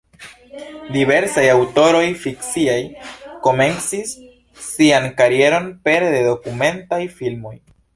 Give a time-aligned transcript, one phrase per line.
[0.95, 2.79] Diversaj aŭtoroj fikciaj
[3.45, 4.17] komencis
[4.73, 7.59] sian karieron pere de dokumentaj filmoj.